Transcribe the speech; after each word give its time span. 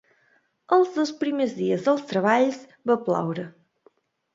Els 0.77 0.89
dos 0.95 1.11
primers 1.21 1.55
dies 1.61 1.85
dels 1.91 2.03
treballs 2.15 2.61
va 2.93 3.01
ploure. 3.07 3.51